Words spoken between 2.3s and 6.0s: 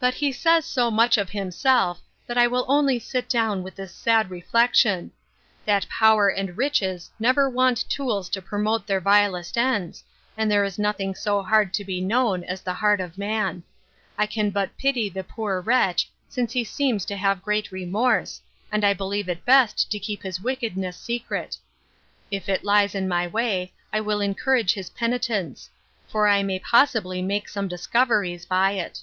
I will only sit down with this sad reflection, That